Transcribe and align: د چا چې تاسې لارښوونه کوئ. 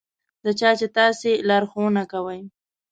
د 0.43 0.45
چا 0.59 0.71
چې 0.79 0.87
تاسې 0.97 1.31
لارښوونه 1.49 2.03
کوئ. 2.11 2.41